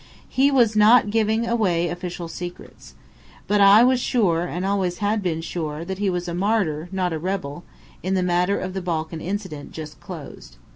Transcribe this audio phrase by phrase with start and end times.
[0.29, 2.95] He was not giving away official secrets,
[3.45, 7.13] but I was sure and always had been sure that he was a martyr, not
[7.13, 7.63] a rebel,
[8.01, 10.57] in the matter of the Balkan incident, just closed.